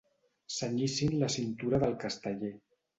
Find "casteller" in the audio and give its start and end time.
2.07-2.55